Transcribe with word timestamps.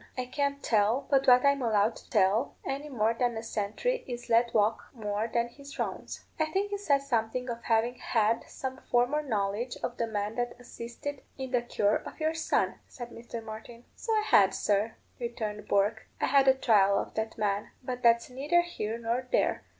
I 0.17 0.25
can't 0.25 0.63
tell 0.63 1.05
but 1.11 1.27
what 1.27 1.45
I'm 1.45 1.61
allowed 1.61 1.95
to 1.97 2.09
tell, 2.09 2.55
any 2.65 2.89
more 2.89 3.13
than 3.13 3.37
a 3.37 3.43
sentry 3.43 4.03
is 4.07 4.29
let 4.31 4.51
walk 4.51 4.85
more 4.95 5.29
than 5.31 5.47
his 5.47 5.77
rounds." 5.77 6.25
"I 6.39 6.45
think 6.45 6.71
you 6.71 6.79
said 6.79 7.03
something 7.03 7.47
of 7.51 7.63
having 7.65 7.93
had 7.99 8.43
some 8.49 8.77
former 8.89 9.21
knowledge 9.21 9.77
of 9.83 9.97
the 9.97 10.07
man 10.07 10.37
that 10.37 10.59
assisted 10.59 11.21
in 11.37 11.51
the 11.51 11.61
cure 11.61 11.97
of 11.97 12.19
your 12.19 12.33
son," 12.33 12.79
said 12.87 13.11
Mr. 13.11 13.43
Martin. 13.45 13.85
"So 13.95 14.11
I 14.13 14.23
had, 14.23 14.55
sir," 14.55 14.95
returned 15.19 15.67
Bourke. 15.67 16.07
"I 16.19 16.25
had 16.25 16.47
a 16.47 16.55
trial 16.55 16.97
of 16.97 17.13
that 17.13 17.37
man. 17.37 17.69
But 17.83 18.01
that's 18.01 18.27
neither 18.27 18.61
here 18.61 18.97
nor 18.97 19.27
there. 19.31 19.61